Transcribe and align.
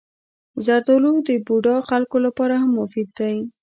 زردالو 0.65 1.13
د 1.27 1.29
بوډا 1.45 1.77
خلکو 1.89 2.17
لپاره 2.25 2.55
هم 2.61 2.69
مفید 2.81 3.09
دی. 3.19 3.37